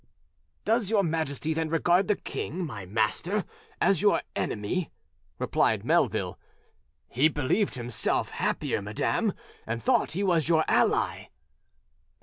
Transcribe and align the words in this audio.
"Does 0.65 0.89
your 0.89 1.03
Majesty 1.03 1.53
then 1.53 1.69
regard 1.69 2.07
the 2.07 2.15
king, 2.15 2.65
my 2.65 2.87
master, 2.87 3.45
as 3.79 4.01
your 4.01 4.23
enemy?" 4.35 4.89
replied 5.37 5.85
Melville. 5.85 6.39
"He 7.07 7.27
believed 7.27 7.75
himself 7.75 8.31
happier, 8.31 8.81
madam, 8.81 9.33
and 9.67 9.79
thought 9.79 10.13
he 10.13 10.23
was 10.23 10.49
your 10.49 10.65
ally." 10.67 11.27